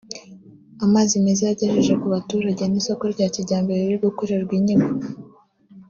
[0.85, 4.87] amazi meza yagejeje ku baturage n’isoko rya kijyambere riri gukorerwa inyigo